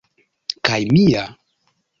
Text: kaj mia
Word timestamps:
kaj 0.69 0.79
mia 0.95 1.23